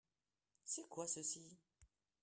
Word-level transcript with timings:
C'est 0.65 0.89
quoi 0.89 1.05
ceux-ci? 1.05 1.55